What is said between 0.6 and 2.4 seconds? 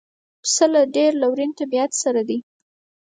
له ډېر لورین طبیعت سره دی.